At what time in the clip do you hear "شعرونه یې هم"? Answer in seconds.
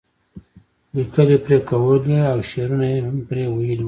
2.49-3.17